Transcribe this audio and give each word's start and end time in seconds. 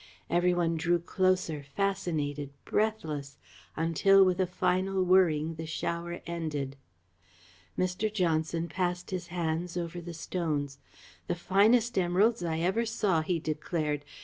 Every 0.31 0.51
one 0.51 0.77
drew 0.77 0.97
closer, 0.97 1.61
fascinated, 1.61 2.49
breathless, 2.65 3.37
until 3.75 4.25
with 4.25 4.39
a 4.41 4.47
final 4.47 5.03
whirring 5.05 5.53
the 5.57 5.67
shower 5.67 6.23
ended. 6.25 6.75
Mr. 7.77 8.11
Johnson 8.11 8.67
passed 8.67 9.11
his 9.11 9.27
hands 9.27 9.77
over 9.77 10.01
the 10.01 10.15
stones. 10.15 10.79
"The 11.27 11.35
finest 11.35 11.99
emeralds 11.99 12.43
I 12.43 12.61
ever 12.61 12.83
saw," 12.83 13.21
he 13.21 13.37
declared. 13.39 14.03